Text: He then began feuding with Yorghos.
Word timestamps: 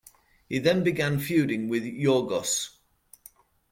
He 0.49 0.57
then 0.57 0.83
began 0.83 1.19
feuding 1.19 1.69
with 1.69 1.83
Yorghos. 1.83 2.69